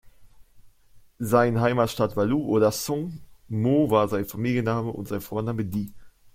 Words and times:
Sein 1.19 1.61
Heimatstaat 1.61 2.15
war 2.17 2.25
Lu 2.25 2.41
oder 2.47 2.71
Song, 2.71 3.19
Mo 3.47 3.91
war 3.91 4.07
sein 4.07 4.25
Familienname 4.25 4.89
und 4.91 5.07
sein 5.07 5.21
Vorname 5.21 5.63
Di. 5.63 5.93